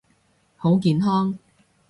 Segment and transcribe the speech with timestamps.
[0.57, 1.37] 好健康！